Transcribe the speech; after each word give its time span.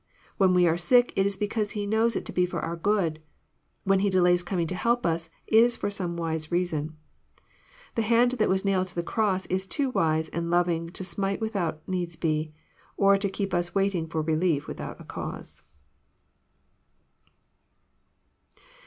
When 0.37 0.55
we 0.55 0.65
are 0.65 0.77
sick, 0.77 1.13
it 1.15 1.27
is 1.27 1.37
because 1.37 1.71
He 1.77 1.85
knows 1.85 2.15
it 2.15 2.25
to 2.25 2.31
be 2.31 2.47
for 2.47 2.59
our 2.59 2.75
good; 2.75 3.21
when 3.83 3.99
He 3.99 4.09
delays 4.09 4.41
coming 4.41 4.65
to 4.65 4.73
help 4.73 5.05
us, 5.05 5.29
it 5.45 5.57
is 5.63 5.77
for 5.77 5.91
some 5.91 6.17
wise 6.17 6.51
reason. 6.51 6.97
The 7.93 8.01
hand 8.01 8.31
that 8.31 8.49
was 8.49 8.65
nailed 8.65 8.87
to 8.87 8.95
the 8.95 9.03
cross 9.03 9.45
is 9.45 9.67
too 9.67 9.91
wise 9.91 10.27
and 10.29 10.49
loving 10.49 10.89
to 10.89 11.03
smite 11.03 11.39
without 11.39 11.83
a 11.85 11.91
needs 11.91 12.15
be, 12.15 12.51
or 12.97 13.15
to 13.17 13.29
keep 13.29 13.53
us 13.53 13.75
waiting 13.75 14.07
for 14.07 14.23
relief 14.23 14.65
without 14.67 14.99
a 14.99 15.03
cause. 15.03 15.61